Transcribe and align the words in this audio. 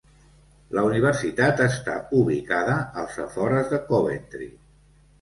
La 0.77 0.83
Universitat 0.87 1.61
està 1.67 1.99
ubicada 2.23 2.81
als 3.05 3.23
afores 3.29 3.73
de 3.75 3.85
Coventry. 3.95 4.55